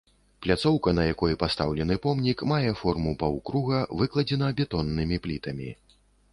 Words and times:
Пляцоўка, 0.43 0.93
на 0.99 1.03
якой 1.13 1.35
пастаўлены 1.43 1.97
помнік, 2.07 2.43
мае 2.53 2.73
форму 2.81 3.15
паўкруга, 3.21 3.85
выкладзена 4.03 4.53
бетоннымі 4.61 5.23
плітамі. 5.27 5.69